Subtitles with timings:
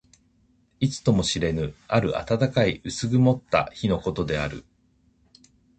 [0.79, 4.65] いつとも知れぬ、ある暖かい薄曇った日のことである。